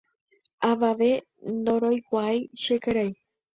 [0.71, 1.11] avave
[1.57, 3.11] ndoroikuaái che karai